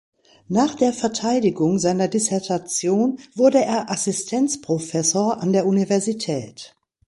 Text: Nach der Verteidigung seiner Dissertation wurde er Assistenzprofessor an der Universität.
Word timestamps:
Nach 0.47 0.73
der 0.73 0.93
Verteidigung 0.93 1.77
seiner 1.77 2.07
Dissertation 2.07 3.19
wurde 3.35 3.59
er 3.63 3.91
Assistenzprofessor 3.91 5.39
an 5.39 5.53
der 5.53 5.67
Universität. 5.67 6.75